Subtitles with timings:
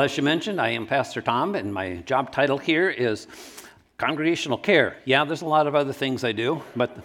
[0.00, 3.26] Well, as you mentioned, I am Pastor Tom, and my job title here is
[3.98, 4.96] congregational care.
[5.04, 6.96] Yeah, there's a lot of other things I do, but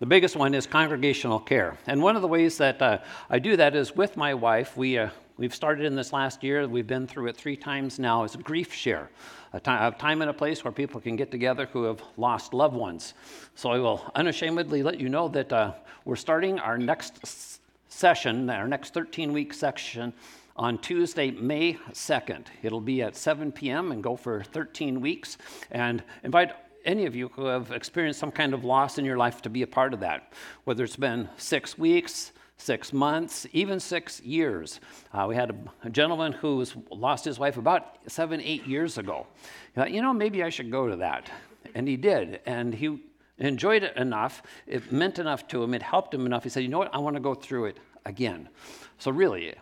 [0.00, 1.78] the biggest one is congregational care.
[1.86, 2.98] And one of the ways that uh,
[3.30, 4.76] I do that is with my wife.
[4.76, 8.24] We, uh, we've started in this last year, we've been through it three times now,
[8.24, 9.10] is grief share.
[9.52, 12.52] A time, a time and a place where people can get together who have lost
[12.52, 13.14] loved ones.
[13.54, 18.66] So I will unashamedly let you know that uh, we're starting our next session, our
[18.66, 20.12] next 13 week section
[20.60, 22.44] on Tuesday, May 2nd.
[22.62, 23.92] It'll be at 7 p.m.
[23.92, 25.38] and go for 13 weeks.
[25.70, 26.52] And invite
[26.84, 29.62] any of you who have experienced some kind of loss in your life to be
[29.62, 34.80] a part of that, whether it's been six weeks, six months, even six years.
[35.14, 39.26] Uh, we had a, a gentleman who lost his wife about seven, eight years ago.
[39.72, 41.30] He thought, you know, maybe I should go to that.
[41.74, 42.40] And he did.
[42.44, 43.02] And he
[43.38, 46.44] enjoyed it enough, it meant enough to him, it helped him enough.
[46.44, 48.50] He said, you know what, I want to go through it again.
[48.98, 49.54] So, really,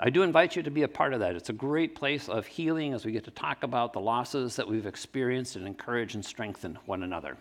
[0.00, 1.36] I do invite you to be a part of that.
[1.36, 4.66] It's a great place of healing as we get to talk about the losses that
[4.66, 7.36] we've experienced and encourage and strengthen one another.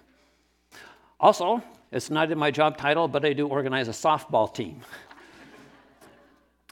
[1.20, 4.82] Also, it's not in my job title, but I do organize a softball team.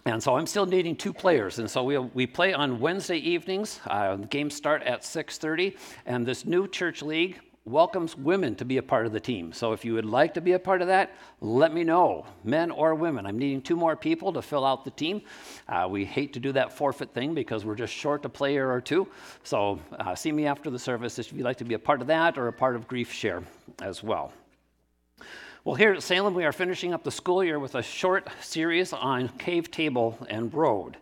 [0.06, 3.80] And so I'm still needing two players, and so we, we play on Wednesday evenings.
[3.86, 8.84] Uh, games start at 6:30, and this new church league welcomes women to be a
[8.84, 9.54] part of the team.
[9.54, 12.72] So if you would like to be a part of that, let me know, men
[12.72, 13.28] or women.
[13.28, 15.22] I'm needing two more people to fill out the team.
[15.70, 18.82] Uh, we hate to do that forfeit thing because we're just short a player or
[18.82, 19.08] two.
[19.44, 22.08] So uh, see me after the service if you'd like to be a part of
[22.08, 23.44] that or a part of Grief Share
[23.80, 24.34] as well.
[25.64, 28.92] Well, here at Salem, we are finishing up the school year with a short series
[28.92, 30.98] on cave table and road.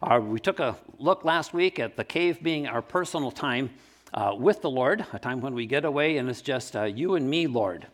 [0.00, 3.70] Uh, we took a look last week at the cave being our personal time
[4.14, 7.14] uh, with the Lord, a time when we get away and it's just uh, you
[7.14, 7.86] and me, Lord.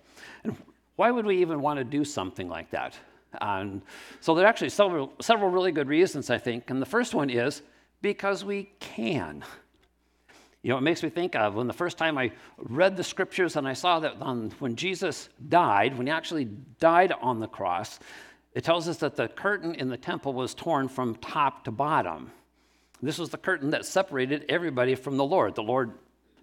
[0.42, 0.56] And
[0.96, 2.96] why would we even want to do something like that?
[3.40, 3.82] And
[4.20, 6.70] so there are actually several, several really good reasons, I think.
[6.70, 7.62] And the first one is
[8.00, 9.44] because we can.
[10.62, 13.56] You know, it makes me think of when the first time I read the scriptures
[13.56, 16.46] and I saw that on, when Jesus died, when he actually
[16.78, 17.98] died on the cross,
[18.54, 22.30] it tells us that the curtain in the temple was torn from top to bottom.
[23.02, 25.54] This was the curtain that separated everybody from the Lord.
[25.54, 25.92] The Lord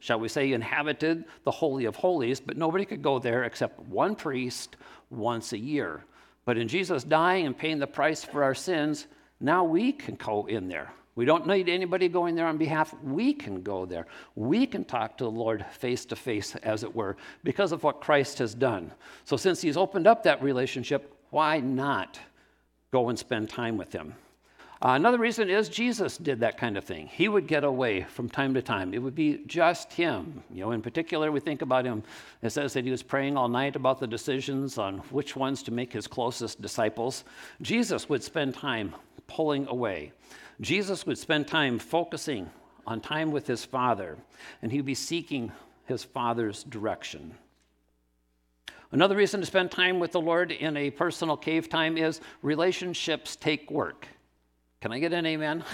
[0.02, 4.16] shall we say, inhabited the Holy of Holies, but nobody could go there except one
[4.16, 4.76] priest
[5.10, 6.04] once a year.
[6.44, 9.08] But in Jesus dying and paying the price for our sins,
[9.40, 10.92] now we can go in there.
[11.16, 12.96] We don't need anybody going there on behalf.
[13.04, 14.08] We can go there.
[14.36, 18.02] We can talk to the Lord face to face, as it were, because of what
[18.02, 18.92] Christ has done.
[19.26, 22.20] So, since He's opened up that relationship, why not
[22.92, 24.16] go and spend time with Him?
[24.84, 27.06] Uh, another reason is Jesus did that kind of thing.
[27.06, 28.96] He would get away from time to time.
[28.96, 30.42] It would be just him.
[30.50, 32.02] You know, in particular, we think about him.
[32.42, 35.72] It says that he was praying all night about the decisions on which ones to
[35.72, 37.26] make his closest disciples.
[37.62, 38.96] Jesus would spend time
[39.28, 40.14] pulling away.
[40.62, 42.50] Jesus would spend time focusing
[42.88, 44.18] on time with his Father,
[44.64, 45.52] and he'd be seeking
[45.86, 47.36] his Father's direction.
[48.92, 53.36] Another reason to spend time with the Lord in a personal cave time is relationships
[53.36, 54.08] take work.
[54.82, 55.64] Can I get an amen?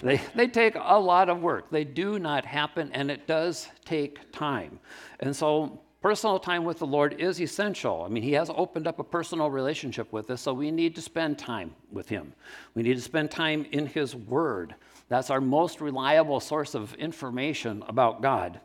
[0.00, 1.70] They, they take a lot of work.
[1.70, 4.78] They do not happen, and it does take time.
[5.20, 8.02] And so, personal time with the Lord is essential.
[8.02, 11.00] I mean, He has opened up a personal relationship with us, so we need to
[11.00, 12.34] spend time with Him.
[12.74, 14.74] We need to spend time in His Word.
[15.08, 18.60] That's our most reliable source of information about God.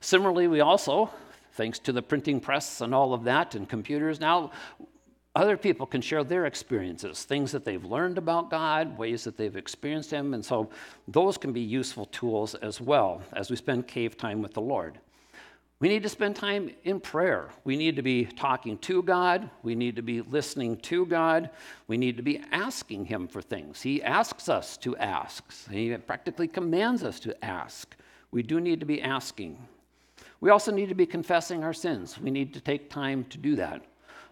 [0.00, 1.10] Similarly, we also,
[1.52, 4.50] thanks to the printing press and all of that and computers now,
[5.34, 9.56] other people can share their experiences, things that they've learned about God, ways that they've
[9.56, 10.70] experienced Him, and so
[11.08, 14.98] those can be useful tools as well as we spend cave time with the Lord.
[15.80, 17.48] We need to spend time in prayer.
[17.64, 19.50] We need to be talking to God.
[19.64, 21.50] We need to be listening to God.
[21.88, 23.82] We need to be asking Him for things.
[23.82, 27.96] He asks us to ask, He practically commands us to ask.
[28.30, 29.58] We do need to be asking.
[30.40, 32.20] We also need to be confessing our sins.
[32.20, 33.82] We need to take time to do that.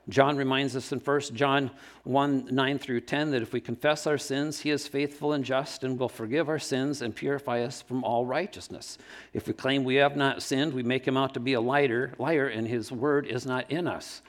[0.08, 1.70] John reminds us in 1 John
[2.04, 5.84] 1 9 through 10 that if we confess our sins, he is faithful and just
[5.84, 8.98] and will forgive our sins and purify us from all righteousness.
[9.32, 12.14] If we claim we have not sinned, we make him out to be a liar,
[12.18, 14.22] liar and his word is not in us.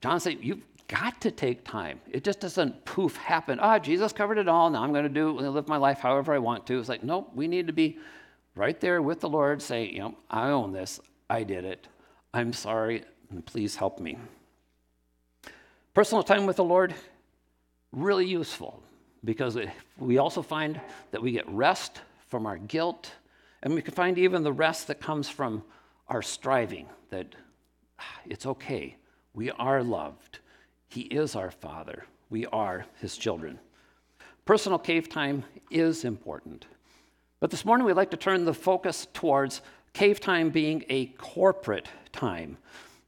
[0.00, 2.00] John said, You've got to take time.
[2.10, 3.58] It just doesn't poof happen.
[3.60, 4.70] Ah, oh, Jesus covered it all.
[4.70, 6.78] Now I'm going to do live my life however I want to.
[6.78, 7.98] It's like, nope, we need to be
[8.54, 11.00] right there with the Lord, say, you know, I own this.
[11.28, 11.86] I did it.
[12.32, 13.04] I'm sorry,
[13.44, 14.16] please help me.
[15.98, 16.94] Personal time with the Lord,
[17.90, 18.80] really useful
[19.24, 19.58] because
[19.98, 20.80] we also find
[21.10, 23.10] that we get rest from our guilt,
[23.64, 25.64] and we can find even the rest that comes from
[26.06, 27.34] our striving that
[27.98, 28.94] ah, it's okay.
[29.34, 30.38] We are loved.
[30.86, 32.04] He is our Father.
[32.30, 33.58] We are His children.
[34.44, 36.66] Personal cave time is important.
[37.40, 39.62] But this morning we'd like to turn the focus towards
[39.94, 42.56] cave time being a corporate time.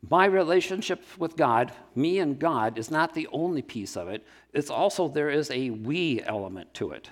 [0.08, 4.26] My relationship with God, me and God, is not the only piece of it.
[4.54, 7.10] It's also there is a we element to it.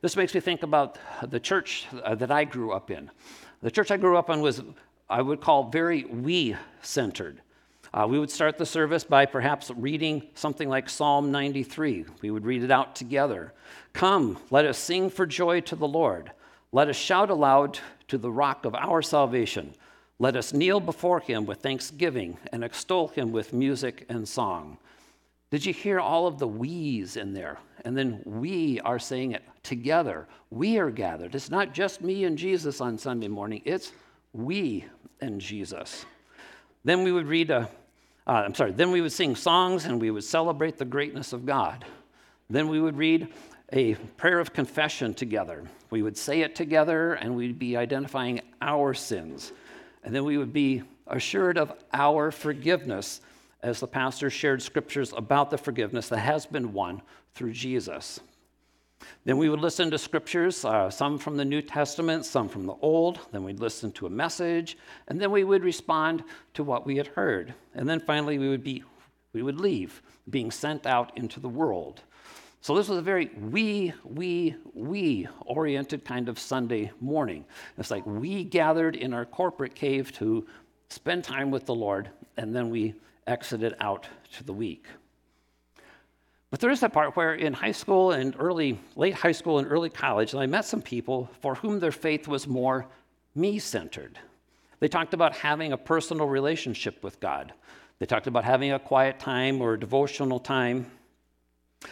[0.00, 3.10] This makes me think about the church uh, that I grew up in.
[3.62, 4.62] The church I grew up in was,
[5.08, 7.40] I would call, very we centered.
[7.92, 12.06] Uh, we would start the service by perhaps reading something like Psalm 93.
[12.22, 13.52] We would read it out together.
[13.92, 16.32] Come, let us sing for joy to the Lord.
[16.72, 17.78] Let us shout aloud
[18.08, 19.74] to the rock of our salvation.
[20.18, 24.78] Let us kneel before him with thanksgiving and extol him with music and song.
[25.50, 27.58] Did you hear all of the we's in there?
[27.84, 30.26] And then we are saying it together.
[30.50, 31.34] We are gathered.
[31.34, 33.92] It's not just me and Jesus on Sunday morning, it's
[34.32, 34.84] we
[35.20, 36.06] and Jesus.
[36.84, 37.68] Then we would read a,
[38.26, 41.46] uh, I'm sorry, then we would sing songs and we would celebrate the greatness of
[41.46, 41.84] God.
[42.48, 43.28] Then we would read
[43.72, 45.64] a prayer of confession together.
[45.90, 49.52] We would say it together and we'd be identifying our sins.
[50.04, 53.20] And then we would be assured of our forgiveness
[53.62, 57.00] as the pastor shared scriptures about the forgiveness that has been won
[57.34, 58.20] through Jesus.
[59.24, 62.74] Then we would listen to scriptures, uh, some from the New Testament, some from the
[62.80, 63.20] Old.
[63.32, 64.76] Then we'd listen to a message,
[65.08, 66.24] and then we would respond
[66.54, 67.54] to what we had heard.
[67.74, 68.84] And then finally, we would be,
[69.32, 72.02] we would leave, being sent out into the world.
[72.64, 77.44] So this was a very we, we, we oriented kind of Sunday morning.
[77.76, 80.46] It's like we gathered in our corporate cave to
[80.88, 82.08] spend time with the Lord,
[82.38, 82.94] and then we
[83.26, 84.86] exited out to the week.
[86.50, 89.70] But there is that part where in high school and early, late high school and
[89.70, 92.86] early college, and I met some people for whom their faith was more
[93.34, 94.18] me centered.
[94.80, 97.52] They talked about having a personal relationship with God.
[97.98, 100.90] They talked about having a quiet time or a devotional time.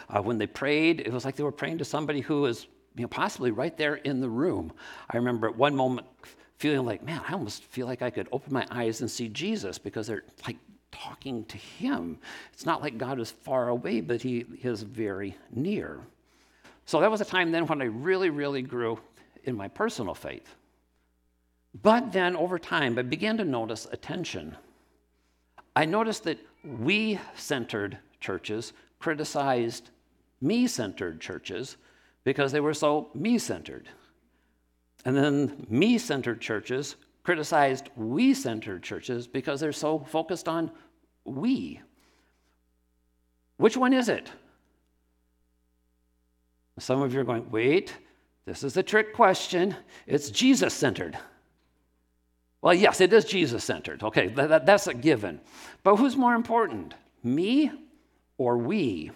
[0.09, 3.03] Uh, when they prayed, it was like they were praying to somebody who was you
[3.03, 4.71] know, possibly right there in the room.
[5.09, 6.07] I remember at one moment
[6.57, 9.77] feeling like, man, I almost feel like I could open my eyes and see Jesus
[9.77, 10.57] because they're like
[10.91, 12.19] talking to him.
[12.53, 15.99] It's not like God is far away, but he is very near.
[16.85, 18.99] So that was a time then when I really, really grew
[19.45, 20.55] in my personal faith.
[21.81, 24.55] But then over time, I began to notice a tension.
[25.75, 28.73] I noticed that we centered churches
[29.03, 29.89] criticized
[30.39, 31.75] me centered churches
[32.23, 33.89] because they were so me centered.
[35.03, 40.71] And then me centered churches criticized we centered churches because they're so focused on
[41.25, 41.81] we.
[43.57, 44.31] Which one is it?
[46.79, 47.97] Some of you are going, wait,
[48.45, 49.75] this is a trick question.
[50.07, 51.19] It's Jesus centered.
[52.61, 54.01] Well, yes, it is Jesus centered.
[54.01, 55.41] Okay, that, that's a given.
[55.83, 57.69] But who's more important, me
[58.37, 59.11] or we.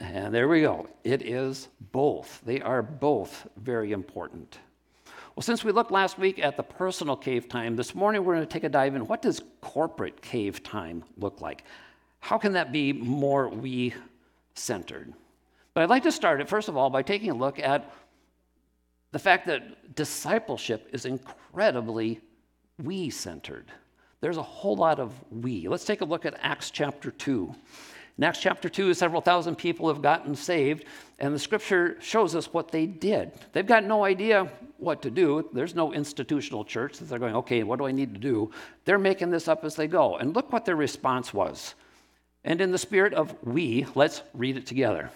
[0.00, 0.88] And there we go.
[1.04, 2.40] It is both.
[2.44, 4.58] They are both very important.
[5.34, 8.46] Well, since we looked last week at the personal cave time, this morning we're going
[8.46, 9.06] to take a dive in.
[9.06, 11.64] What does corporate cave time look like?
[12.20, 13.94] How can that be more we
[14.54, 15.12] centered?
[15.72, 17.90] But I'd like to start it, first of all, by taking a look at
[19.12, 22.20] the fact that discipleship is incredibly
[22.82, 23.66] we centered.
[24.20, 25.66] There's a whole lot of we.
[25.66, 27.54] Let's take a look at Acts chapter 2.
[28.18, 30.84] In Acts chapter 2, several thousand people have gotten saved,
[31.18, 33.32] and the scripture shows us what they did.
[33.52, 35.48] They've got no idea what to do.
[35.52, 38.50] There's no institutional church that they're going, okay, what do I need to do?
[38.84, 40.16] They're making this up as they go.
[40.16, 41.74] And look what their response was.
[42.44, 45.10] And in the spirit of we, let's read it together.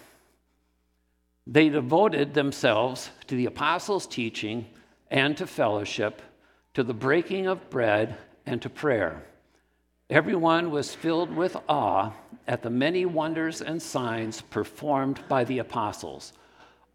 [1.45, 4.65] They devoted themselves to the apostles' teaching
[5.11, 6.21] and to fellowship,
[6.73, 9.23] to the breaking of bread and to prayer.
[10.09, 12.13] Everyone was filled with awe
[12.47, 16.31] at the many wonders and signs performed by the apostles.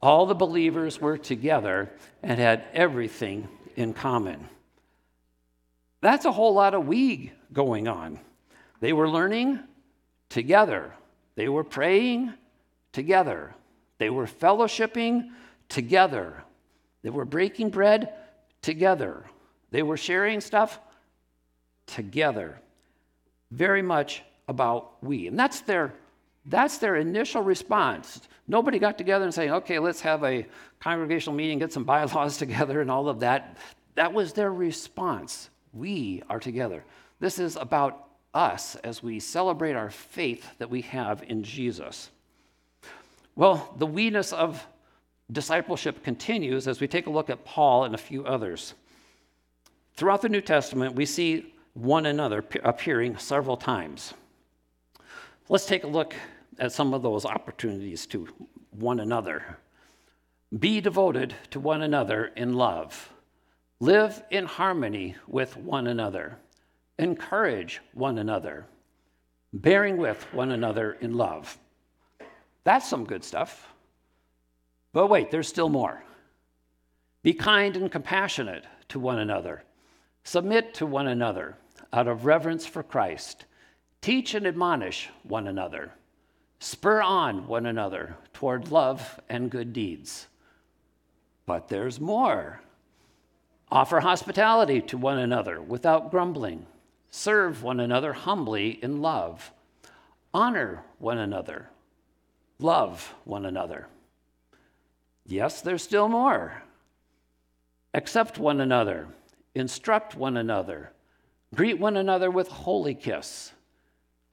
[0.01, 1.93] All the believers were together
[2.23, 4.49] and had everything in common.
[6.01, 8.19] That's a whole lot of we going on.
[8.81, 9.61] They were learning
[10.31, 10.95] together,
[11.35, 12.33] they were praying
[12.93, 13.55] together,
[13.99, 15.29] they were fellowshipping
[15.69, 16.43] together,
[17.03, 18.15] they were breaking bread
[18.63, 19.25] together,
[19.71, 20.81] they were sharing stuff
[21.87, 22.59] together
[23.53, 25.29] very much about we.
[25.29, 25.95] And that's their,
[26.47, 28.23] that's their initial response.
[28.49, 30.47] Nobody got together and saying, okay, let's have a
[30.81, 33.57] congregational meeting, get some bylaws together, and all of that.
[33.95, 35.51] That was their response.
[35.73, 36.83] We are together.
[37.21, 42.11] This is about us as we celebrate our faith that we have in Jesus.
[43.37, 44.67] Well, the we-ness of
[45.31, 48.75] discipleship continues as we take a look at Paul and a few others.
[49.95, 54.15] Throughout the New Testament, we see one another appearing several times.
[55.49, 56.15] Let's take a look
[56.59, 58.29] at some of those opportunities to
[58.71, 59.59] one another.
[60.59, 63.11] Be devoted to one another in love.
[63.81, 66.39] Live in harmony with one another.
[66.99, 68.67] Encourage one another.
[69.53, 71.59] Bearing with one another in love.
[72.65, 73.73] That's some good stuff.
[74.93, 76.05] But wait, there's still more.
[77.23, 79.65] Be kind and compassionate to one another.
[80.25, 81.57] Submit to one another
[81.93, 83.45] out of reverence for Christ.
[84.01, 85.93] Teach and admonish one another.
[86.59, 90.27] Spur on one another toward love and good deeds.
[91.47, 92.61] But there's more.
[93.71, 96.67] Offer hospitality to one another without grumbling.
[97.11, 99.53] Serve one another humbly in love.
[100.33, 101.69] Honor one another.
[102.59, 103.89] Love one another.
[105.27, 106.63] Yes, there's still more.
[107.95, 109.09] Accept one another,
[109.55, 110.93] instruct one another,
[111.55, 113.53] greet one another with holy kiss,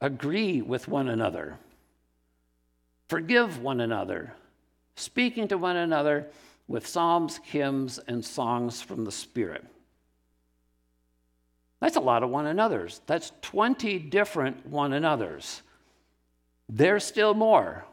[0.00, 1.58] agree with one another,
[3.08, 4.32] forgive one another,
[4.96, 6.26] speaking to one another
[6.68, 9.64] with psalms, hymns, and songs from the Spirit.
[11.80, 13.00] That's a lot of one another's.
[13.06, 15.62] That's 20 different one another's.
[16.68, 17.84] There's still more.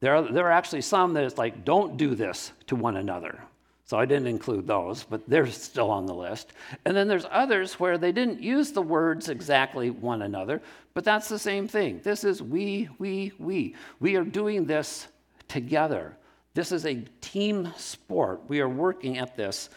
[0.00, 3.40] There are, there are actually some that it's like, don't do this to one another.
[3.86, 6.52] So I didn't include those, but they're still on the list.
[6.84, 10.60] And then there's others where they didn't use the words exactly one another,
[10.92, 12.00] but that's the same thing.
[12.02, 13.76] This is we, we, we.
[14.00, 15.06] We are doing this
[15.46, 16.16] together.
[16.54, 18.40] This is a team sport.
[18.48, 19.70] We are working at this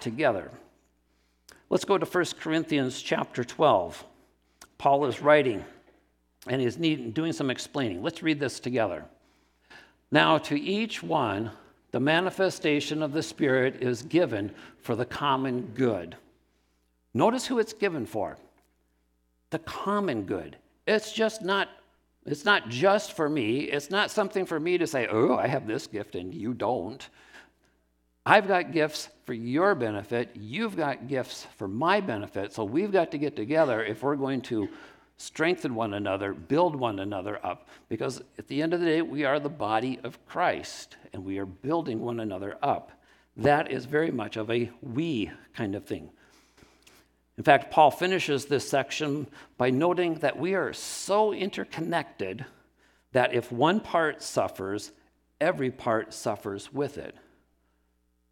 [0.00, 0.50] together.
[1.70, 4.04] Let's go to 1 Corinthians chapter 12.
[4.76, 5.64] Paul is writing
[6.46, 8.02] and he's doing some explaining.
[8.02, 9.06] Let's read this together.
[10.10, 11.52] Now, to each one,
[11.96, 16.14] the manifestation of the Spirit is given for the common good.
[17.14, 18.36] Notice who it's given for
[19.48, 20.58] the common good.
[20.86, 21.68] It's just not.
[22.26, 23.60] It's not just for me.
[23.60, 27.08] It's not something for me to say, oh, I have this gift and you don't.
[28.26, 30.32] I've got gifts for your benefit.
[30.34, 32.52] You've got gifts for my benefit.
[32.52, 34.68] So we've got to get together if we're going to
[35.16, 39.24] strengthen one another, build one another up, because at the end of the day, we
[39.24, 42.92] are the body of Christ and we are building one another up.
[43.36, 46.10] That is very much of a we kind of thing.
[47.38, 49.26] In fact, Paul finishes this section
[49.58, 52.46] by noting that we are so interconnected
[53.12, 54.92] that if one part suffers,
[55.40, 57.14] every part suffers with it.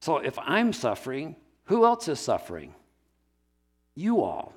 [0.01, 2.75] So if I'm suffering, who else is suffering?
[3.95, 4.55] You all.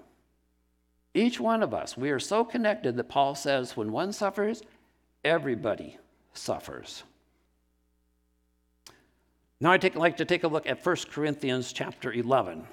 [1.17, 4.61] Each one of us, we are so connected that Paul says when one suffers,
[5.25, 5.97] everybody
[6.35, 7.01] suffers.
[9.59, 12.67] Now I'd like to take a look at 1 Corinthians chapter 11.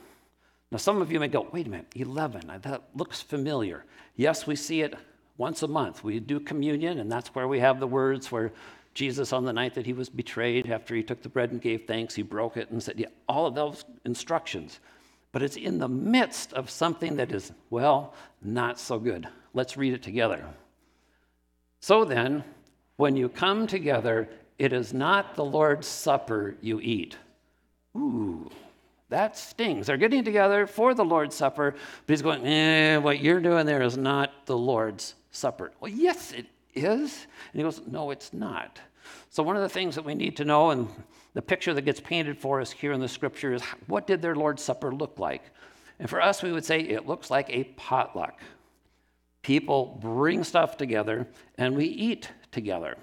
[0.70, 3.86] Now, some of you may go, wait a minute, 11, uh, that looks familiar.
[4.16, 4.94] Yes, we see it
[5.38, 6.04] once a month.
[6.04, 8.52] We do communion, and that's where we have the words where
[8.92, 11.86] Jesus, on the night that he was betrayed, after he took the bread and gave
[11.86, 14.80] thanks, he broke it and said, yeah, all of those instructions
[15.34, 19.26] but it's in the midst of something that is, well, not so good.
[19.52, 20.44] Let's read it together.
[21.80, 22.44] So then,
[22.98, 24.28] when you come together,
[24.60, 27.16] it is not the Lord's Supper you eat.
[27.96, 28.48] Ooh,
[29.08, 29.88] that stings.
[29.88, 33.82] They're getting together for the Lord's Supper, but he's going, eh, what you're doing there
[33.82, 35.72] is not the Lord's Supper.
[35.80, 37.26] Well, yes, it is.
[37.52, 38.78] And he goes, no, it's not.
[39.30, 40.88] So, one of the things that we need to know, and
[41.34, 44.36] the picture that gets painted for us here in the scripture, is what did their
[44.36, 45.42] Lord's Supper look like?
[45.98, 48.40] And for us, we would say it looks like a potluck.
[49.42, 51.26] People bring stuff together
[51.58, 52.96] and we eat together.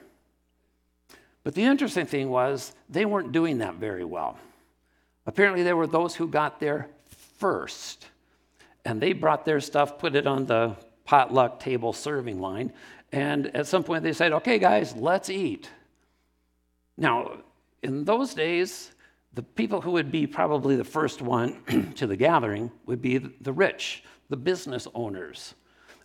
[1.43, 4.37] But the interesting thing was, they weren't doing that very well.
[5.25, 6.87] Apparently, there were those who got there
[7.37, 8.07] first,
[8.85, 12.71] and they brought their stuff, put it on the potluck table serving line,
[13.11, 15.69] and at some point they said, Okay, guys, let's eat.
[16.97, 17.37] Now,
[17.83, 18.91] in those days,
[19.33, 23.53] the people who would be probably the first one to the gathering would be the
[23.53, 25.55] rich, the business owners.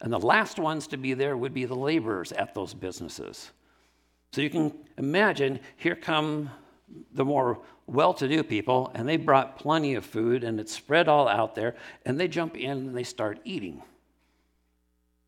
[0.01, 3.51] And the last ones to be there would be the laborers at those businesses.
[4.33, 6.51] So you can imagine here come
[7.13, 11.09] the more well to do people, and they brought plenty of food, and it's spread
[11.09, 13.83] all out there, and they jump in and they start eating.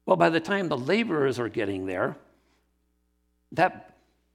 [0.07, 2.17] Well, by the time the laborers are getting there,
[3.53, 3.88] that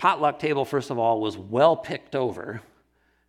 [0.04, 2.62] potluck table, first of all, was well picked over.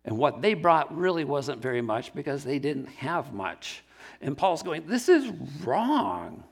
[0.03, 3.81] And what they brought really wasn't very much because they didn't have much.
[4.19, 5.31] And Paul's going, This is
[5.63, 6.43] wrong.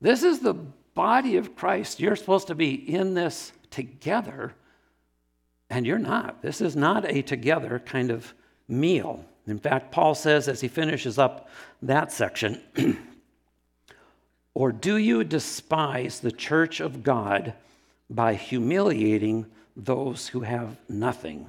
[0.00, 2.00] This is the body of Christ.
[2.00, 4.54] You're supposed to be in this together,
[5.68, 6.40] and you're not.
[6.40, 8.32] This is not a together kind of
[8.66, 9.22] meal.
[9.46, 11.50] In fact, Paul says as he finishes up
[11.82, 12.62] that section,
[14.54, 17.54] Or do you despise the church of God?
[18.10, 21.48] By humiliating those who have nothing.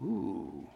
[0.00, 0.68] Ooh.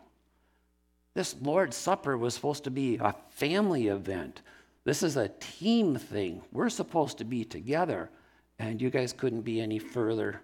[1.15, 4.43] This Lord's Supper was supposed to be a family event.
[4.85, 6.43] This is a team thing.
[6.51, 8.11] We're supposed to be together,
[8.59, 10.41] and you guys couldn't be any further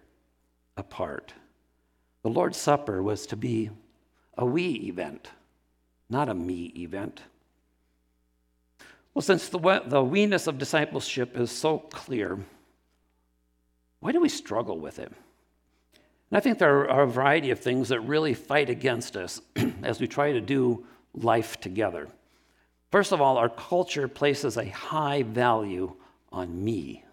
[0.76, 1.34] apart.
[2.22, 3.70] The Lord's Supper was to be
[4.36, 5.30] a we event,
[6.08, 7.22] not a me event.
[9.12, 12.38] Well, since the, the we-ness of discipleship is so clear,
[14.00, 15.12] why do we struggle with it?
[16.30, 19.40] And I think there are a variety of things that really fight against us
[19.82, 22.08] as we try to do life together.
[22.90, 25.94] First of all, our culture places a high value
[26.30, 27.04] on me.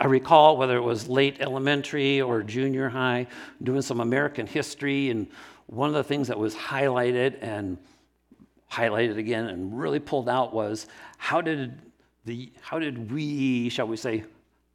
[0.00, 3.26] I recall whether it was late elementary or junior high,
[3.62, 5.26] doing some American history, and
[5.66, 7.78] one of the things that was highlighted and
[8.70, 11.80] highlighted again and really pulled out was how did
[12.26, 14.24] the how did we, shall we say,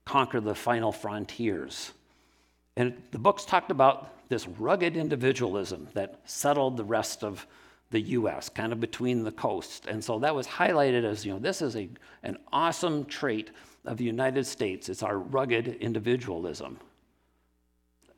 [0.06, 1.92] conquer the final frontiers?
[2.76, 7.46] And the books talked about this rugged individualism that settled the rest of
[7.92, 9.86] the US, kind of between the coasts.
[9.88, 11.88] And so that was highlighted as, you know, this is a,
[12.24, 13.52] an awesome trait
[13.86, 14.90] of the United States.
[14.90, 16.80] It's our rugged individualism.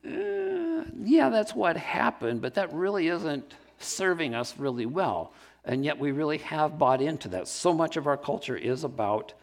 [0.05, 5.33] Uh, yeah, that's what happened, but that really isn't serving us really well.
[5.65, 7.47] And yet we really have bought into that.
[7.47, 9.33] So much of our culture is about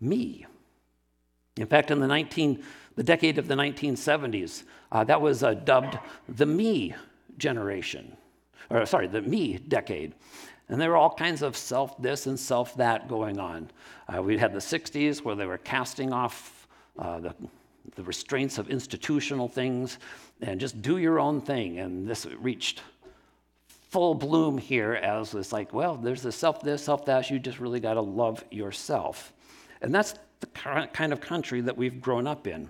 [0.00, 0.46] me.
[1.56, 2.62] In fact, in the 19
[2.96, 4.64] the decade of the 1970s.
[4.90, 5.98] Uh, that was uh, dubbed
[6.28, 6.94] the me
[7.38, 8.16] generation,
[8.70, 10.14] or sorry, the me decade.
[10.68, 13.70] And there were all kinds of self this and self that going on.
[14.08, 16.66] Uh, we had the 60s where they were casting off
[16.98, 17.34] uh, the,
[17.94, 19.98] the restraints of institutional things
[20.40, 21.78] and just do your own thing.
[21.78, 22.82] And this reached
[23.90, 27.30] full bloom here as it's like, well, there's the self this, self that.
[27.30, 29.32] You just really got to love yourself.
[29.82, 32.68] And that's the kind of country that we've grown up in.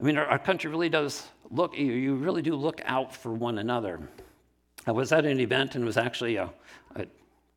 [0.00, 3.58] I mean, our, our country really does look, you, really do look out for one
[3.58, 4.00] another.
[4.86, 6.50] I was at an event and it was actually a,
[6.96, 7.06] a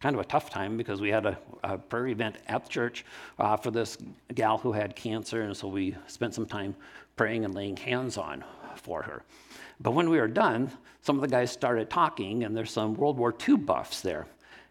[0.02, 3.06] kind of a tough time because we had a, a prayer event at the church
[3.40, 3.98] uh, for this
[4.36, 6.76] gal who had cancer, and so we spent some time
[7.16, 8.44] praying and laying hands on
[8.76, 9.24] for her.
[9.80, 13.18] But when we were done, some of the guys started talking, and there's some World
[13.18, 14.26] War II buffs there.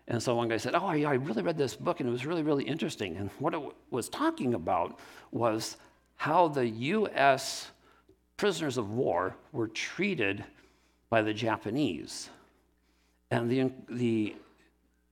[0.08, 2.26] And so one guy said, Oh, yeah, I really read this book, and it was
[2.26, 3.16] really, really interesting.
[3.16, 4.98] And what it was talking about
[5.30, 5.76] was
[6.16, 7.70] how the U.S.
[8.36, 10.44] prisoners of war were treated
[11.08, 12.30] by the Japanese.
[13.30, 14.36] And the, the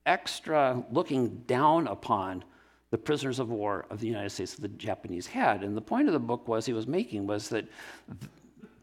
[0.05, 2.43] extra looking down upon
[2.91, 5.63] the prisoners of war of the United States that the Japanese had.
[5.63, 7.65] And the point of the book was he was making was that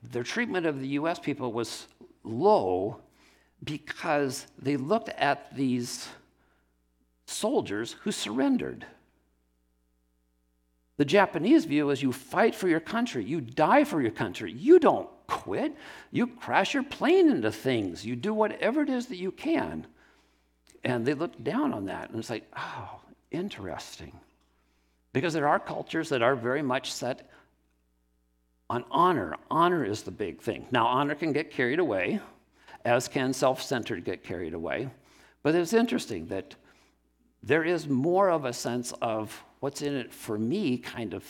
[0.03, 1.87] their treatment of the US people was
[2.25, 3.01] low
[3.63, 6.09] because they looked at these
[7.27, 8.87] soldiers who surrendered.
[10.97, 14.53] The Japanese view is you fight for your country, you die for your country.
[14.53, 15.77] You don't quit.
[16.11, 18.05] You crash your plane into things.
[18.05, 19.87] You do whatever it is that you can.
[20.83, 22.11] And they look down on that.
[22.11, 24.13] And it's like, oh, interesting.
[25.13, 27.31] Because there are cultures that are very much set
[28.71, 29.37] on honor.
[29.51, 30.67] Honor is the big thing.
[30.71, 32.21] Now, honor can get carried away,
[32.85, 34.89] as can self centered get carried away.
[35.43, 36.55] But it's interesting that
[37.43, 41.25] there is more of a sense of what's in it for me kind of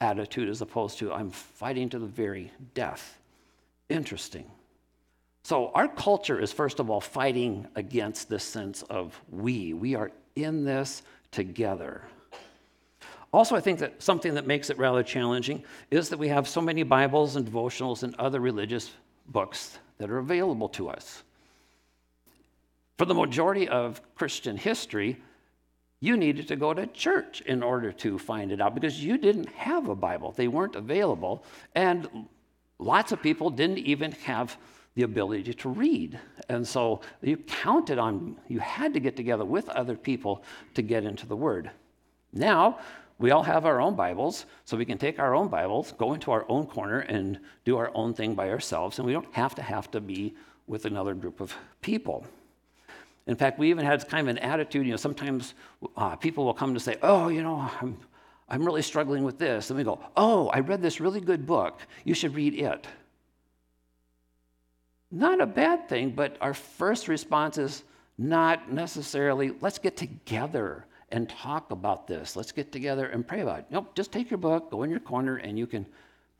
[0.00, 3.18] attitude as opposed to I'm fighting to the very death.
[3.88, 4.44] Interesting.
[5.42, 9.72] So, our culture is first of all fighting against this sense of we.
[9.72, 12.02] We are in this together.
[13.32, 16.60] Also, I think that something that makes it rather challenging is that we have so
[16.60, 18.90] many Bibles and devotionals and other religious
[19.26, 21.22] books that are available to us.
[22.96, 25.18] For the majority of Christian history,
[26.00, 29.48] you needed to go to church in order to find it out because you didn't
[29.50, 30.32] have a Bible.
[30.32, 31.44] They weren't available.
[31.74, 32.26] And
[32.78, 34.56] lots of people didn't even have
[34.94, 36.18] the ability to read.
[36.48, 40.42] And so you counted on, you had to get together with other people
[40.74, 41.70] to get into the Word.
[42.32, 42.78] Now,
[43.18, 46.30] we all have our own Bibles, so we can take our own Bibles, go into
[46.30, 49.62] our own corner, and do our own thing by ourselves, and we don't have to
[49.62, 50.34] have to be
[50.68, 52.24] with another group of people.
[53.26, 55.54] In fact, we even had kind of an attitude, you know, sometimes
[55.96, 57.98] uh, people will come to say, oh, you know, I'm,
[58.48, 59.68] I'm really struggling with this.
[59.68, 61.80] And we go, oh, I read this really good book.
[62.04, 62.86] You should read it.
[65.10, 67.82] Not a bad thing, but our first response is
[68.16, 72.36] not necessarily, let's get together and talk about this.
[72.36, 73.66] Let's get together and pray about it.
[73.70, 75.86] Nope, just take your book, go in your corner, and you can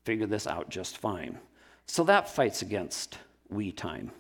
[0.05, 1.39] figure this out just fine.
[1.87, 4.11] So that fights against we time.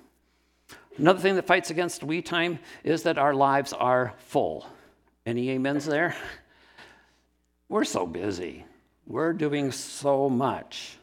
[0.97, 4.67] Another thing that fights against we time is that our lives are full.
[5.27, 6.17] Any amens there?
[7.69, 8.65] We're so busy.
[9.07, 10.97] We're doing so much.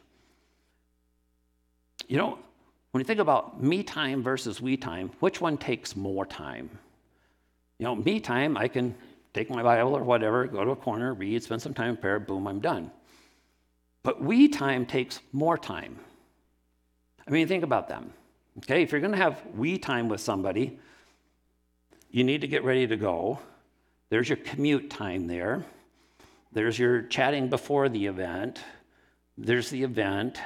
[2.08, 2.38] You know,
[2.90, 6.70] when you think about me time versus we time, which one takes more time?
[7.78, 8.94] You know, me time, I can
[9.36, 12.18] take my Bible or whatever, go to a corner, read, spend some time in prayer,
[12.18, 12.90] boom, I'm done.
[14.02, 15.98] But we time takes more time.
[17.28, 18.14] I mean, think about them.
[18.58, 20.78] Okay, if you're going to have we time with somebody,
[22.10, 23.38] you need to get ready to go.
[24.08, 25.66] There's your commute time there.
[26.52, 28.60] There's your chatting before the event.
[29.36, 30.40] There's the event.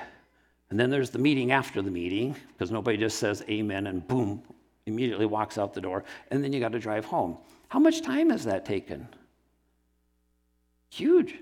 [0.70, 4.42] And then there's the meeting after the meeting, because nobody just says amen and boom,
[4.86, 6.02] immediately walks out the door.
[6.32, 7.38] And then you got to drive home.
[7.70, 9.08] How much time has that taken?
[10.90, 11.36] Huge.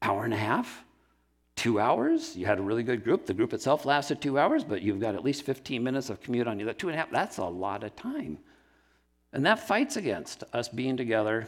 [0.00, 0.84] Hour and a half?
[1.54, 2.34] Two hours?
[2.34, 3.26] You had a really good group.
[3.26, 6.46] The group itself lasted two hours, but you've got at least 15 minutes of commute
[6.46, 6.64] on you.
[6.64, 8.38] That two and a half, that's a lot of time.
[9.34, 11.46] And that fights against us being together,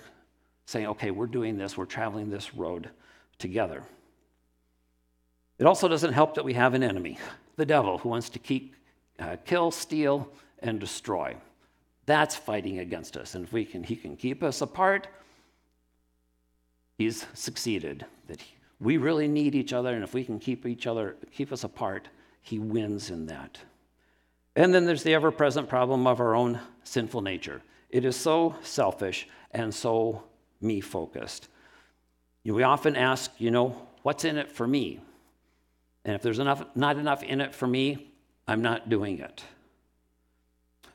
[0.66, 2.90] saying, okay, we're doing this, we're traveling this road
[3.38, 3.82] together.
[5.58, 7.18] It also doesn't help that we have an enemy,
[7.56, 8.76] the devil, who wants to keep,
[9.18, 11.34] uh, kill, steal, and destroy.
[12.10, 13.36] That's fighting against us.
[13.36, 15.06] And if we can, he can keep us apart,
[16.98, 18.04] he's succeeded.
[18.26, 21.52] That he, we really need each other, and if we can keep each other, keep
[21.52, 22.08] us apart,
[22.42, 23.58] he wins in that.
[24.56, 27.62] And then there's the ever present problem of our own sinful nature.
[27.90, 30.24] It is so selfish and so
[30.60, 31.46] me focused.
[32.44, 34.98] We often ask, you know, what's in it for me?
[36.04, 38.10] And if there's enough, not enough in it for me,
[38.48, 39.44] I'm not doing it.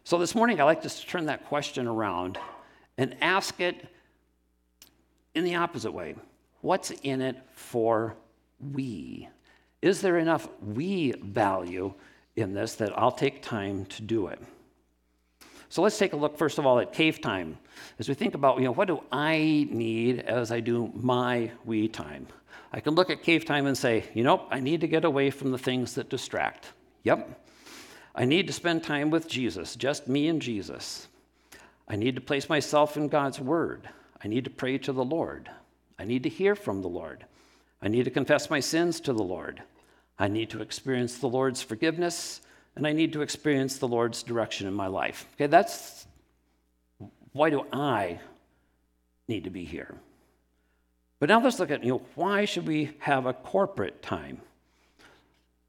[0.06, 2.38] So this morning, I'd like to turn that question around
[2.96, 3.88] and ask it
[5.34, 6.14] in the opposite way
[6.62, 8.16] What's in it for
[8.60, 9.28] we?
[9.82, 11.92] Is there enough we value
[12.36, 14.40] in this that I'll take time to do it?
[15.70, 17.58] So let's take a look, first of all, at cave time.
[17.98, 21.88] As we think about, you know, what do I need as I do my we
[21.88, 22.28] time?
[22.72, 25.32] I can look at cave time and say, you know, I need to get away
[25.32, 26.74] from the things that distract.
[27.04, 27.42] Yep.
[28.18, 31.10] I need to spend time with Jesus, just me and Jesus.
[31.88, 33.90] I need to place myself in God's Word.
[34.24, 35.50] I need to pray to the Lord.
[36.00, 37.26] I need to hear from the Lord.
[37.82, 39.62] I need to confess my sins to the Lord.
[40.18, 42.40] I need to experience the Lord's forgiveness,
[42.78, 45.28] and I need to experience the Lord's direction in my life.
[45.36, 46.08] Okay, that's
[47.34, 48.20] why do I
[49.28, 49.94] need to be here?
[51.20, 54.42] But now let's look at, you know, why should we have a corporate time?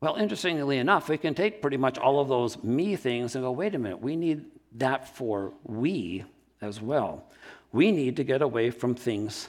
[0.00, 3.50] Well, interestingly enough, we can take pretty much all of those me things and go,
[3.50, 4.44] wait a minute, we need
[4.76, 6.24] that for we
[6.60, 7.24] as well.
[7.72, 9.48] We need to get away from things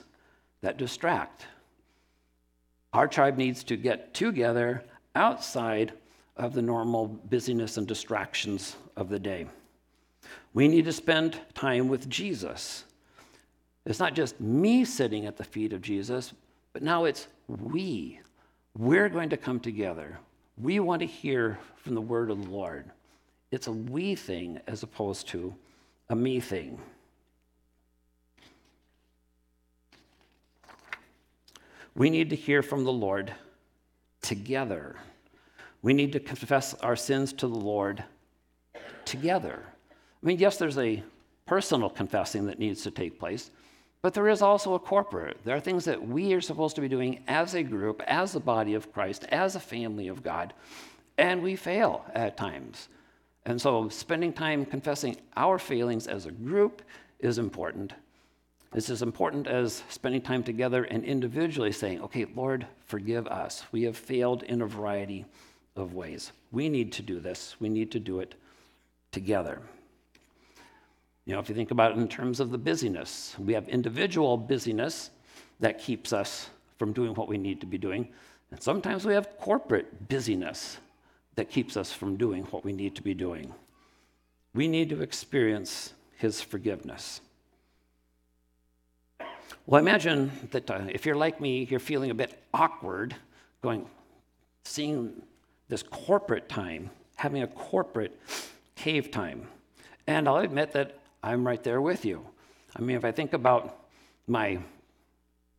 [0.62, 1.46] that distract.
[2.94, 4.84] Our tribe needs to get together
[5.16, 5.94] outside
[6.38, 9.48] of the normal busyness and distractions of the day.
[10.54, 12.86] We need to spend time with Jesus.
[13.86, 16.34] It's not just me sitting at the feet of Jesus,
[16.74, 18.20] but now it's we.
[18.78, 20.20] We're going to come together.
[20.58, 22.92] We want to hear from the word of the Lord.
[23.52, 25.56] It's a we thing as opposed to
[26.10, 26.80] a me thing.
[31.96, 33.34] We need to hear from the Lord
[34.22, 34.96] together.
[35.82, 38.04] We need to confess our sins to the Lord
[39.06, 39.64] together.
[39.92, 41.04] I mean, yes, there's a
[41.46, 43.52] personal confessing that needs to take place,
[44.02, 45.38] but there is also a corporate.
[45.44, 48.40] There are things that we are supposed to be doing as a group, as the
[48.40, 50.54] body of Christ, as a family of God,
[51.18, 52.90] and we fail at times.
[53.46, 56.82] And so, spending time confessing our failings as a group
[57.20, 57.94] is important.
[58.74, 63.64] It's as important as spending time together and individually saying, okay, Lord, forgive us.
[63.72, 65.26] We have failed in a variety
[65.76, 66.34] of ways.
[66.52, 68.36] We need to do this, we need to do it
[69.12, 69.62] together.
[71.28, 74.38] You know, if you think about it in terms of the busyness, we have individual
[74.38, 75.10] busyness
[75.60, 78.08] that keeps us from doing what we need to be doing.
[78.50, 80.78] And sometimes we have corporate busyness
[81.36, 83.54] that keeps us from doing what we need to be doing.
[84.54, 87.20] We need to experience His forgiveness.
[89.66, 93.18] Well, imagine that uh, if you're like me, you're feeling a bit awkward
[93.62, 93.86] going,
[94.64, 95.22] seeing
[95.68, 98.18] this corporate time, having a corporate
[98.78, 99.46] cave time.
[100.08, 102.26] And I'll admit that I'm right there with you.
[102.76, 103.88] I mean, if I think about
[104.28, 104.60] my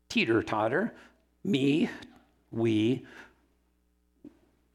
[0.08, 0.94] teeter totter,
[1.44, 1.90] me,
[2.50, 3.04] we,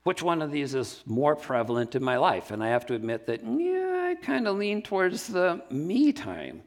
[0.04, 2.52] which one of these is more prevalent in my life?
[2.52, 6.62] And I have to admit that, yeah, I kind of lean towards the me time.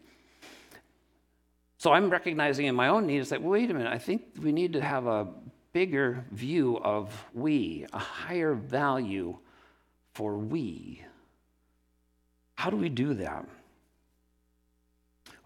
[1.78, 4.72] So I'm recognizing in my own needs that, wait a minute, I think we need
[4.72, 5.28] to have a
[5.72, 9.36] bigger view of we, a higher value
[10.14, 11.02] for we.
[12.54, 13.46] How do we do that?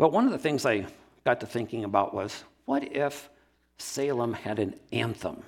[0.00, 0.86] Well, one of the things I
[1.26, 3.28] got to thinking about was what if
[3.76, 5.42] Salem had an anthem?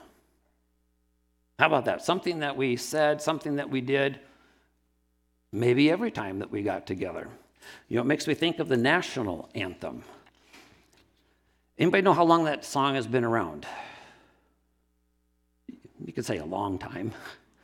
[1.59, 2.05] How about that?
[2.05, 4.21] Something that we said, something that we did,
[5.53, 7.29] maybe every time that we got together.
[7.89, 10.05] You know, it makes me think of the national anthem.
[11.79, 13.65] Anybody know how long that song has been around?
[16.05, 17.13] You could say a long time,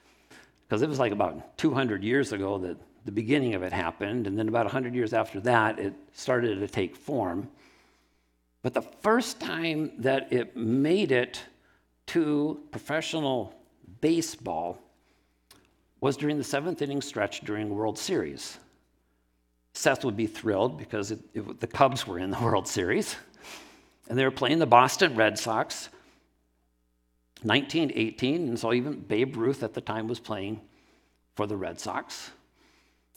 [0.67, 4.39] because it was like about 200 years ago that the beginning of it happened, and
[4.39, 7.49] then about 100 years after that, it started to take form.
[8.61, 11.43] But the first time that it made it
[12.09, 13.55] to professional
[14.03, 14.79] baseball
[16.03, 18.59] was during the seventh inning stretch during World Series.
[19.73, 23.17] Seth would be thrilled because it, it, the Cubs were in the World Series,
[24.11, 25.89] and they were playing the Boston Red Sox.
[27.41, 30.61] 1918, and so even Babe Ruth at the time was playing
[31.37, 32.33] for the Red Sox.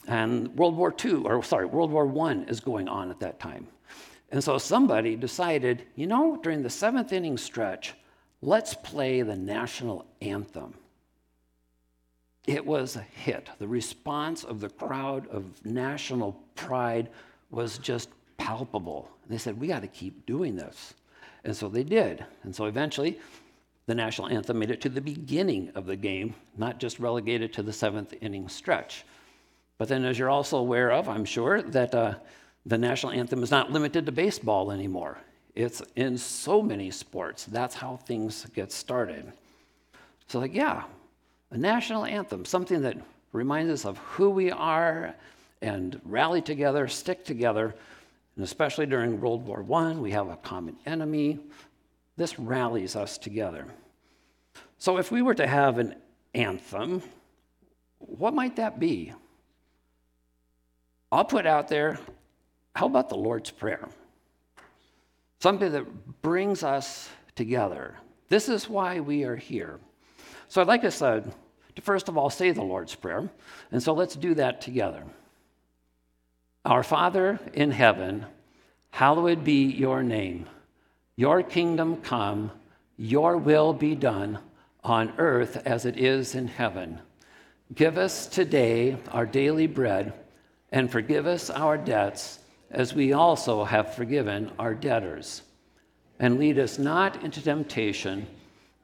[0.08, 3.68] And World War II, or sorry, World War I is going on at that time.
[4.32, 7.94] And so somebody decided, you know, during the seventh inning stretch,
[8.42, 10.74] let's play the national anthem.
[12.48, 13.50] It was a hit.
[13.60, 17.10] The response of the crowd of national pride
[17.52, 19.10] was just palpable.
[19.30, 20.96] They said, we got to keep doing this.
[21.44, 22.26] And so they did.
[22.44, 23.20] And so eventually,
[23.86, 27.64] the national anthem made it to the beginning of the game, not just relegated to
[27.64, 29.06] the seventh inning stretch.
[29.82, 32.14] But then, as you're also aware of, I'm sure, that uh,
[32.68, 35.18] the national anthem is not limited to baseball anymore.
[35.56, 37.46] It's in so many sports.
[37.46, 39.34] That's how things get started.
[40.28, 40.84] So, like, yeah,
[41.50, 42.96] a national anthem, something that
[43.32, 45.16] reminds us of who we are
[45.64, 47.74] and rally together, stick together.
[48.36, 51.40] And especially during World War I, we have a common enemy.
[52.18, 53.66] This rallies us together.
[54.78, 55.96] So, if we were to have an
[56.36, 57.02] anthem,
[57.98, 59.14] what might that be?
[61.12, 62.00] I'll put out there
[62.76, 63.88] how about the Lord's Prayer?
[65.40, 67.96] Something that brings us together.
[68.30, 69.80] This is why we are here.
[70.48, 71.22] So I'd like us uh,
[71.76, 73.30] to first of all say the Lord's Prayer.
[73.72, 75.04] And so let's do that together.
[76.64, 78.26] Our Father in heaven,
[78.92, 80.48] hallowed be your name.
[81.16, 82.52] Your kingdom come,
[82.98, 84.40] your will be done
[84.84, 87.00] on earth as it is in heaven.
[87.74, 90.14] Give us today our daily bread
[90.72, 95.42] and forgive us our debts as we also have forgiven our debtors.
[96.20, 98.28] And lead us not into temptation,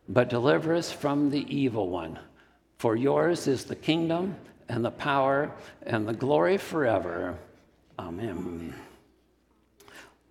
[0.10, 2.20] but deliver us from the evil one.
[2.78, 4.36] For yours is the kingdom
[4.70, 5.52] and the power
[5.84, 7.38] and the glory forever.
[7.98, 8.74] Amen.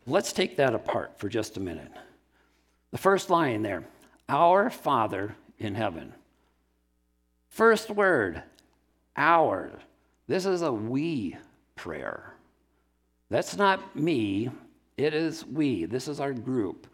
[0.06, 1.90] Let's take that apart for just a minute.
[2.92, 3.84] The first line there
[4.28, 6.12] Our Father in heaven.
[7.48, 8.42] First word,
[9.16, 9.78] our.
[10.28, 11.36] This is a we
[11.76, 12.34] prayer.
[13.30, 14.50] That's not me,
[14.96, 15.84] it is we.
[15.84, 16.86] This is our group.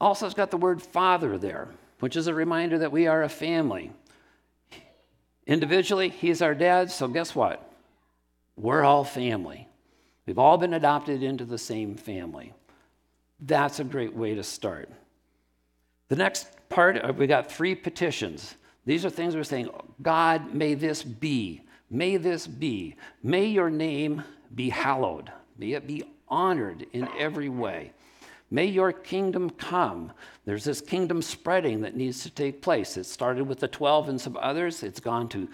[0.00, 1.68] Also, it's got the word father there,
[2.00, 3.90] which is a reminder that we are a family.
[5.46, 7.72] Individually, he's our dad, so guess what?
[8.56, 9.68] We're all family.
[10.26, 12.52] We've all been adopted into the same family.
[13.40, 14.90] That's a great way to start.
[16.08, 18.56] The next part, uh, we got three petitions.
[18.84, 19.70] These are things we're saying,
[20.02, 21.62] God, may this be.
[21.90, 22.96] May this be.
[23.22, 25.30] May your name be hallowed.
[25.58, 27.92] May it be honored in every way.
[28.50, 30.12] May your kingdom come.
[30.44, 32.96] There's this kingdom spreading that needs to take place.
[32.96, 35.48] It started with the 12 and some others, it's gone to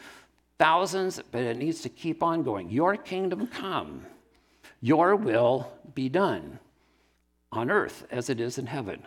[0.58, 2.70] thousands, but it needs to keep on going.
[2.70, 4.04] Your kingdom come.
[4.80, 6.58] Your will be done
[7.50, 9.02] on earth as it is in heaven.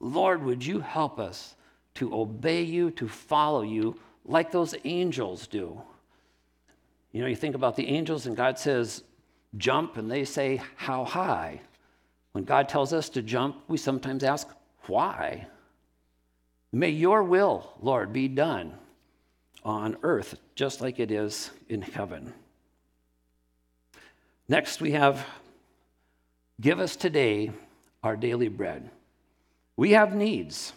[0.00, 1.54] Lord, would you help us
[1.94, 5.80] to obey you, to follow you like those angels do?
[7.12, 9.02] You know, you think about the angels, and God says,
[9.56, 11.60] jump, and they say, How high?
[12.32, 14.48] When God tells us to jump, we sometimes ask,
[14.86, 15.46] Why?
[16.70, 18.74] May your will, Lord, be done
[19.64, 22.32] on earth just like it is in heaven.
[24.48, 25.26] Next, we have
[26.60, 27.52] Give us today
[28.02, 28.90] our daily bread.
[29.76, 30.72] We have needs,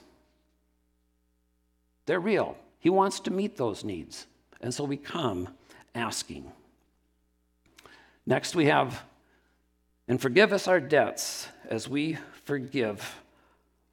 [2.05, 2.57] they're real.
[2.79, 4.27] He wants to meet those needs.
[4.59, 5.49] And so we come
[5.95, 6.51] asking.
[8.25, 9.03] Next, we have,
[10.07, 13.21] and forgive us our debts as we forgive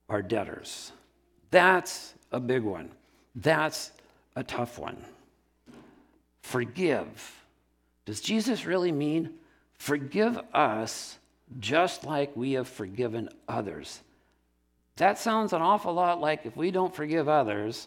[0.09, 0.93] our debtors.
[1.51, 2.91] That's a big one.
[3.35, 3.93] That's
[4.37, 5.03] a tough one.
[6.43, 7.45] Forgive.
[8.05, 9.35] Does Jesus really mean
[9.75, 11.19] forgive us
[11.59, 14.01] just like we have forgiven others?
[14.97, 17.87] That sounds an awful lot like if we don't forgive others,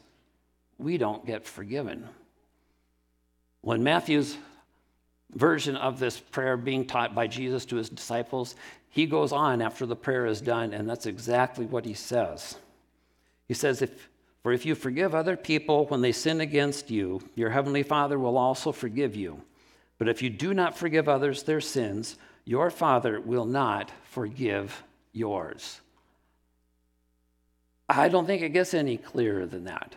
[0.77, 2.07] we don't get forgiven.
[3.61, 4.37] When Matthew's
[5.33, 8.55] version of this prayer being taught by Jesus to his disciples,
[8.89, 12.57] he goes on after the prayer is done, and that's exactly what he says.
[13.47, 14.09] He says, if,
[14.43, 18.37] For if you forgive other people when they sin against you, your heavenly Father will
[18.37, 19.41] also forgive you.
[19.97, 25.79] But if you do not forgive others their sins, your Father will not forgive yours.
[27.87, 29.95] I don't think it gets any clearer than that.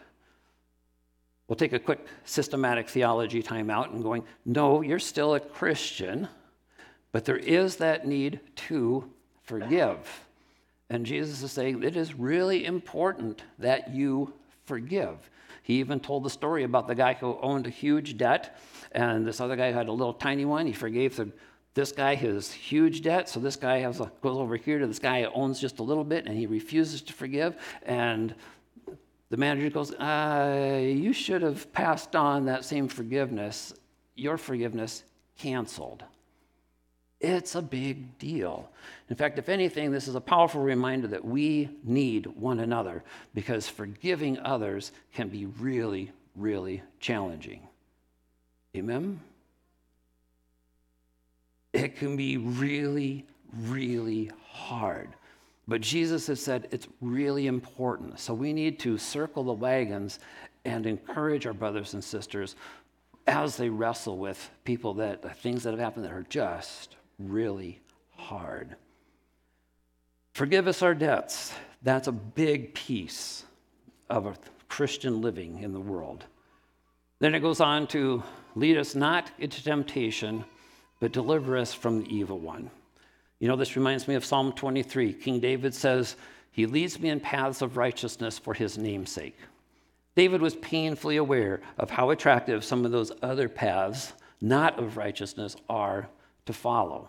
[1.49, 6.29] We'll take a quick systematic theology timeout and going, no, you're still a Christian,
[7.13, 9.11] but there is that need to
[9.43, 9.99] forgive.
[10.89, 14.33] And Jesus is saying it is really important that you
[14.65, 15.31] forgive.
[15.63, 18.59] He even told the story about the guy who owned a huge debt,
[18.93, 20.67] and this other guy had a little tiny one.
[20.67, 21.31] He forgave the,
[21.73, 24.99] this guy his huge debt, so this guy has a, goes over here to this
[24.99, 27.57] guy who owns just a little bit, and he refuses to forgive.
[27.83, 28.35] And
[29.31, 33.75] the manager goes, uh, You should have passed on that same forgiveness,
[34.15, 35.05] your forgiveness
[35.39, 36.05] canceled.
[37.21, 38.69] It's a big deal.
[39.09, 43.03] In fact, if anything, this is a powerful reminder that we need one another
[43.35, 47.61] because forgiving others can be really, really challenging.
[48.77, 49.21] Amen?
[51.73, 53.25] It can be really,
[53.57, 55.09] really hard.
[55.67, 58.21] But Jesus has said it's really important.
[58.21, 60.19] So we need to circle the wagons
[60.65, 62.57] and encourage our brothers and sisters
[63.27, 67.81] as they wrestle with people that things that have happened that are just really
[68.17, 68.77] hard.
[70.35, 71.55] Forgive us our debts.
[71.83, 73.45] That's a big piece
[74.11, 74.35] of a
[74.69, 76.25] Christian living in the world.
[77.21, 78.23] Then it goes on to
[78.55, 80.45] lead us not into temptation,
[81.01, 82.71] but deliver us from the evil one.
[83.45, 85.13] You know, this reminds me of Psalm 23.
[85.13, 86.17] King David says,
[86.51, 89.37] He leads me in paths of righteousness for his namesake.
[90.17, 95.57] David was painfully aware of how attractive some of those other paths, not of righteousness,
[95.69, 96.09] are
[96.47, 97.07] to follow.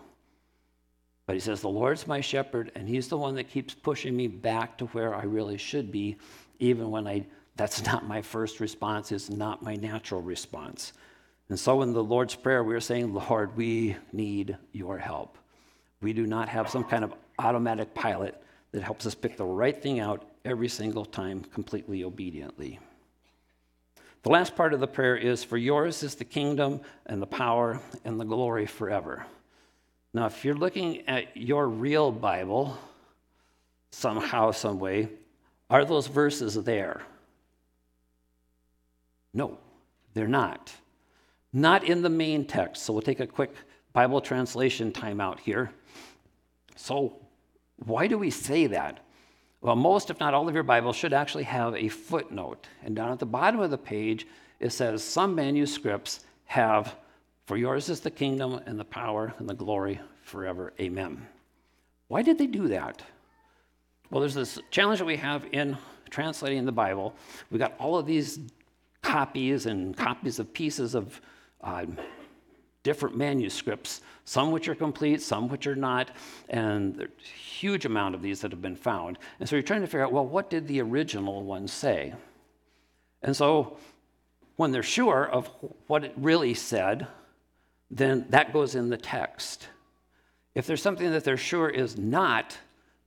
[1.24, 4.28] But he says, The Lord's my shepherd, and he's the one that keeps pushing me
[4.28, 6.18] back to where I really should be,
[6.58, 7.24] even when I
[7.56, 10.92] that's not my first response, it's not my natural response.
[11.48, 15.38] And so in the Lord's Prayer, we're saying, Lord, we need your help.
[16.06, 18.40] We do not have some kind of automatic pilot
[18.70, 22.78] that helps us pick the right thing out every single time completely obediently.
[24.22, 27.80] The last part of the prayer is For yours is the kingdom and the power
[28.04, 29.26] and the glory forever.
[30.14, 32.78] Now, if you're looking at your real Bible,
[33.90, 35.08] somehow, some way,
[35.68, 37.02] are those verses there?
[39.34, 39.58] No,
[40.14, 40.72] they're not.
[41.52, 42.84] Not in the main text.
[42.84, 43.52] So we'll take a quick
[43.96, 45.70] Bible translation timeout here.
[46.76, 47.16] So,
[47.76, 49.00] why do we say that?
[49.62, 52.68] Well, most, if not all, of your Bibles should actually have a footnote.
[52.84, 54.26] And down at the bottom of the page,
[54.60, 56.94] it says some manuscripts have,
[57.46, 60.74] For yours is the kingdom and the power and the glory forever.
[60.78, 61.26] Amen.
[62.08, 63.00] Why did they do that?
[64.10, 65.74] Well, there's this challenge that we have in
[66.10, 67.14] translating the Bible.
[67.50, 68.40] We've got all of these
[69.00, 71.18] copies and copies of pieces of
[71.62, 71.86] uh,
[72.86, 76.12] different manuscripts, some which are complete, some which are not,
[76.48, 79.18] and there's a huge amount of these that have been found.
[79.40, 82.14] And so you're trying to figure out, well, what did the original one say?
[83.22, 83.76] And so
[84.54, 85.50] when they're sure of
[85.88, 87.08] what it really said,
[87.90, 89.66] then that goes in the text.
[90.54, 92.56] If there's something that they're sure is not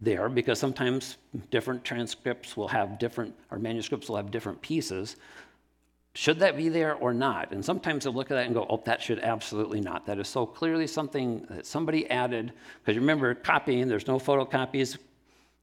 [0.01, 1.15] there, because sometimes
[1.51, 5.15] different transcripts will have different, or manuscripts will have different pieces,
[6.19, 7.53] should that be there or not?
[7.53, 10.05] And sometimes they'll look at that and go, oh, that should absolutely not.
[10.05, 12.51] That is so clearly something that somebody added.
[12.83, 14.97] Because remember, copying, there's no photocopies,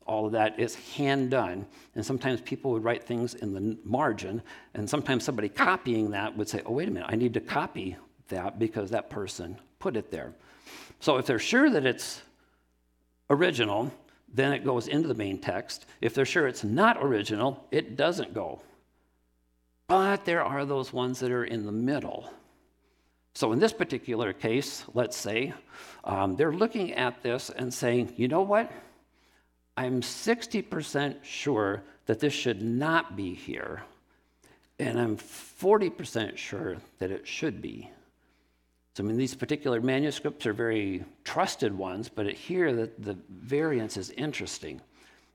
[0.07, 1.67] all of that is hand done.
[1.95, 4.41] And sometimes people would write things in the margin,
[4.73, 7.99] and sometimes somebody copying that would say, oh, wait a minute, I need to copy
[8.29, 10.33] that because that person put it there.
[11.01, 12.23] So if they're sure that it's
[13.29, 13.93] original,
[14.33, 15.85] then it goes into the main text.
[16.01, 18.63] If they're sure it's not original, it doesn't go.
[19.89, 22.29] But there are those ones that are in the middle.
[23.35, 25.53] So, in this particular case, let's say,
[26.05, 28.73] um, they're looking at this and saying, you know what?
[29.77, 33.83] I'm 60% sure that this should not be here,
[34.79, 37.91] and I'm 40% sure that it should be.
[38.95, 43.99] So, I mean, these particular manuscripts are very trusted ones, but here the, the variance
[43.99, 44.81] is interesting.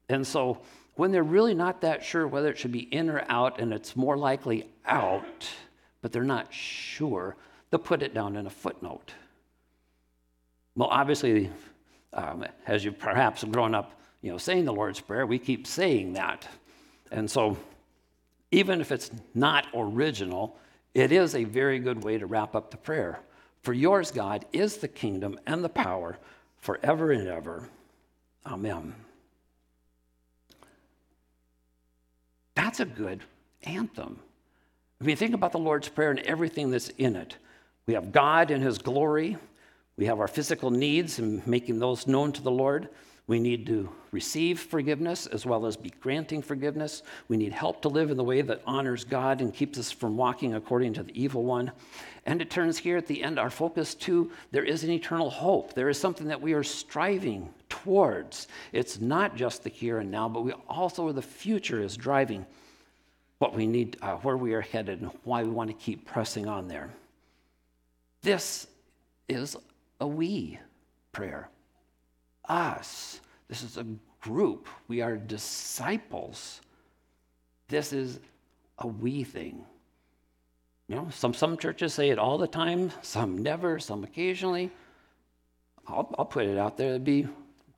[0.10, 0.62] And so,
[0.96, 3.96] when they're really not that sure whether it should be in or out, and it's
[3.96, 5.48] more likely out,
[6.02, 7.36] but they're not sure,
[7.70, 9.14] they'll put it down in a footnote.
[10.76, 11.50] Well, obviously,
[12.14, 16.14] um, as you've perhaps grown up, you know, saying the Lord's Prayer, we keep saying
[16.14, 16.48] that.
[17.12, 17.58] And so,
[18.52, 20.58] even if it's not original,
[20.94, 23.20] it is a very good way to wrap up the prayer.
[23.64, 26.18] For yours, God, is the kingdom and the power
[26.58, 27.70] forever and ever.
[28.46, 28.96] Amen.
[32.72, 33.22] That's a good
[33.64, 34.18] anthem.
[35.02, 37.36] I mean, think about the Lord's Prayer and everything that's in it.
[37.86, 39.36] We have God in His glory.
[39.98, 42.88] We have our physical needs and making those known to the Lord.
[43.28, 47.04] We need to receive forgiveness as well as be granting forgiveness.
[47.28, 50.16] We need help to live in the way that honors God and keeps us from
[50.16, 51.74] walking according to the evil one.
[52.26, 55.74] And it turns here at the end our focus to there is an eternal hope.
[55.74, 57.50] There is something that we are striving
[57.84, 58.48] towards.
[58.72, 62.46] It's not just the here and now, but we also the future is driving
[63.40, 66.48] what we need, uh, where we are headed, and why we want to keep pressing
[66.48, 66.92] on there.
[68.22, 68.68] This
[69.28, 69.58] is
[70.00, 70.60] a we
[71.12, 71.50] prayer.
[72.46, 73.20] Us.
[73.48, 73.86] This is a
[74.22, 74.68] group.
[74.88, 76.62] We are disciples.
[77.68, 78.20] This is
[78.78, 79.66] a we thing.
[80.88, 84.70] You know, some, some churches say it all the time, some never, some occasionally.
[85.88, 86.90] I'll, I'll put it out there.
[86.90, 87.28] It'd be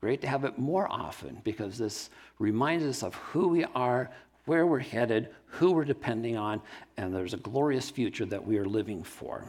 [0.04, 4.10] great to have it more often because this reminds us of who we are,
[4.44, 6.60] where we're headed, who we're depending on,
[6.98, 9.42] and there's a glorious future that we are living for.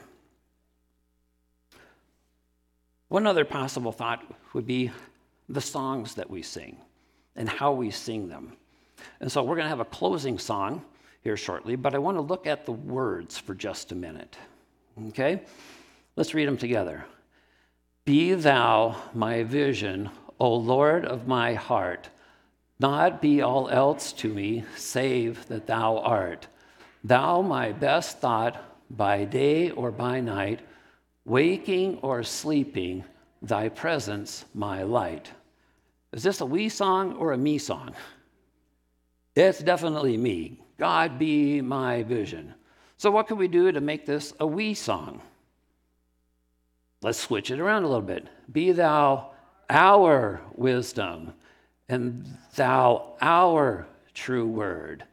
[3.09, 4.91] One other possible thought would be
[5.49, 6.77] the songs that we sing
[7.35, 8.53] and how we sing them.
[9.19, 10.85] And so we're going to have a closing song
[11.19, 14.37] here shortly, but I want to look at the words for just a minute.
[15.09, 15.41] Okay?
[16.15, 17.03] Let's read them together.
[18.05, 20.09] Be thou my vision,
[20.39, 22.09] O Lord of my heart.
[22.79, 26.47] Not be all else to me, save that thou art.
[27.03, 28.57] Thou my best thought
[28.89, 30.61] by day or by night
[31.25, 33.03] Waking or sleeping,
[33.41, 35.31] thy presence my light.
[36.13, 37.95] Is this a we song or a me song?
[39.35, 40.61] It's definitely me.
[40.77, 42.53] God be my vision.
[42.97, 45.19] So, what can we do to make this a we song?
[47.01, 48.27] Let's switch it around a little bit.
[48.51, 49.31] Be thou
[49.69, 51.33] our wisdom,
[51.89, 55.03] and thou our true word.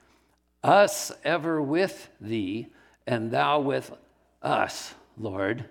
[0.62, 2.68] Us ever with thee,
[3.06, 3.92] and thou with
[4.42, 5.64] us, Lord.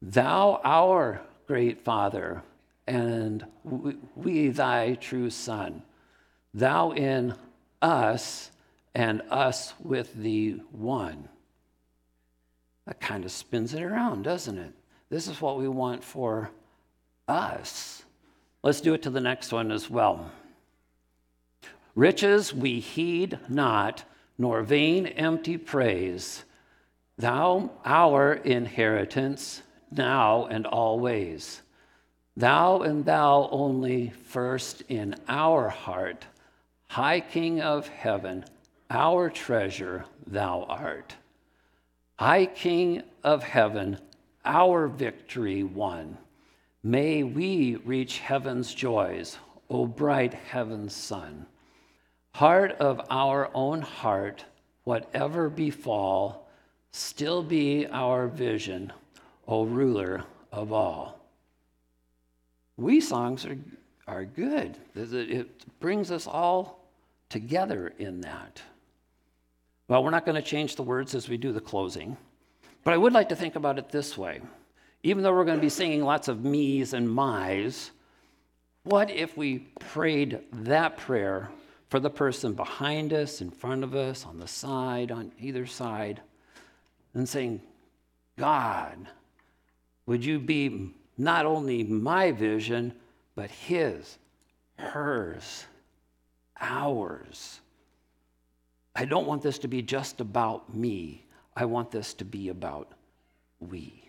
[0.00, 2.42] Thou, our great Father,
[2.86, 3.44] and
[4.16, 5.82] we, thy true Son,
[6.52, 7.34] thou in
[7.80, 8.50] us,
[8.94, 11.28] and us with thee one.
[12.86, 14.72] That kind of spins it around, doesn't it?
[15.08, 16.50] This is what we want for
[17.32, 18.04] us.
[18.62, 20.30] Let's do it to the next one as well.
[21.94, 24.04] Riches we heed not,
[24.38, 26.44] nor vain empty praise.
[27.18, 31.62] Thou, our inheritance, now and always.
[32.36, 36.24] Thou and thou only first in our heart,
[36.88, 38.44] High King of heaven,
[38.90, 41.14] our treasure thou art.
[42.18, 43.98] High King of heaven,
[44.44, 46.18] our victory won.
[46.84, 49.38] May we reach heaven's joys,
[49.70, 51.46] O bright heaven's sun.
[52.34, 54.44] Heart of our own heart,
[54.84, 56.48] whatever befall,
[56.90, 58.92] still be our vision
[59.46, 61.20] O ruler of all.
[62.76, 63.58] We songs are,
[64.08, 64.76] are good.
[64.94, 66.84] It brings us all
[67.28, 68.60] together in that.
[69.88, 72.16] Well, we're not going to change the words as we do the closing,
[72.82, 74.40] but I would like to think about it this way.
[75.02, 77.90] Even though we're going to be singing lots of me's and my's,
[78.84, 81.48] what if we prayed that prayer
[81.88, 86.20] for the person behind us, in front of us, on the side, on either side,
[87.14, 87.60] and saying,
[88.38, 89.08] God,
[90.06, 92.94] would you be not only my vision,
[93.34, 94.18] but his,
[94.78, 95.64] hers,
[96.60, 97.60] ours?
[98.94, 101.24] I don't want this to be just about me.
[101.54, 102.92] I want this to be about
[103.60, 104.01] we.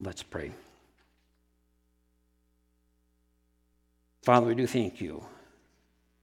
[0.00, 0.52] Let's pray.
[4.22, 5.24] Father, we do thank you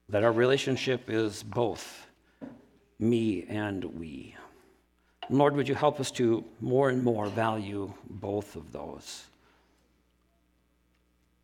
[0.08, 2.06] that our relationship is both
[2.98, 4.34] me and we.
[5.30, 9.24] Lord, would you help us to more and more value both of those?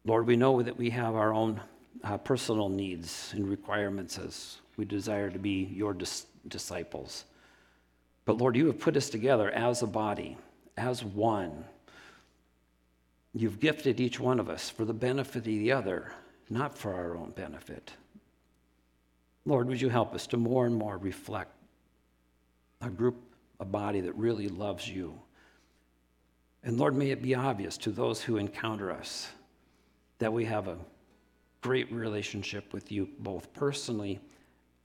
[0.04, 1.60] Lord, we know that we have our own
[2.02, 7.24] uh, personal needs and requirements as we desire to be your dis- disciples.
[8.24, 10.36] But Lord, you have put us together as a body,
[10.76, 11.64] as one.
[13.34, 16.12] You've gifted each one of us for the benefit of the other,
[16.48, 17.92] not for our own benefit.
[19.44, 21.52] Lord, would you help us to more and more reflect
[22.80, 23.16] a group
[23.60, 25.18] a body that really loves you.
[26.62, 29.28] And Lord, may it be obvious to those who encounter us
[30.18, 30.78] that we have a
[31.60, 34.20] great relationship with you, both personally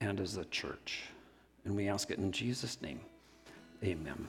[0.00, 1.02] and as a church.
[1.64, 3.00] And we ask it in Jesus' name.
[3.82, 4.28] Amen.